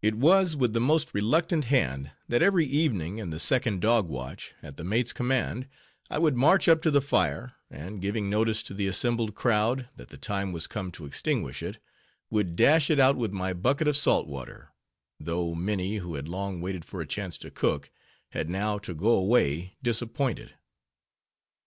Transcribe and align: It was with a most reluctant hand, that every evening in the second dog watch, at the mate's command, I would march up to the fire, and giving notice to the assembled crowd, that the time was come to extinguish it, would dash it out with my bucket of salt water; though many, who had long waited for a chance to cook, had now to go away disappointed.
It 0.00 0.14
was 0.14 0.56
with 0.56 0.74
a 0.74 0.80
most 0.80 1.12
reluctant 1.12 1.66
hand, 1.66 2.12
that 2.28 2.40
every 2.40 2.64
evening 2.64 3.18
in 3.18 3.28
the 3.28 3.38
second 3.38 3.82
dog 3.82 4.08
watch, 4.08 4.54
at 4.62 4.78
the 4.78 4.84
mate's 4.84 5.12
command, 5.12 5.68
I 6.08 6.16
would 6.18 6.34
march 6.34 6.66
up 6.66 6.80
to 6.80 6.90
the 6.90 7.02
fire, 7.02 7.52
and 7.70 8.00
giving 8.00 8.30
notice 8.30 8.62
to 8.62 8.72
the 8.72 8.86
assembled 8.86 9.34
crowd, 9.34 9.90
that 9.96 10.08
the 10.08 10.16
time 10.16 10.50
was 10.52 10.66
come 10.66 10.90
to 10.92 11.04
extinguish 11.04 11.62
it, 11.62 11.76
would 12.30 12.56
dash 12.56 12.88
it 12.88 12.98
out 12.98 13.16
with 13.16 13.32
my 13.34 13.52
bucket 13.52 13.86
of 13.86 13.98
salt 13.98 14.26
water; 14.26 14.70
though 15.20 15.54
many, 15.54 15.98
who 15.98 16.14
had 16.14 16.26
long 16.26 16.62
waited 16.62 16.86
for 16.86 17.02
a 17.02 17.06
chance 17.06 17.36
to 17.36 17.50
cook, 17.50 17.90
had 18.30 18.48
now 18.48 18.78
to 18.78 18.94
go 18.94 19.10
away 19.10 19.76
disappointed. 19.82 20.54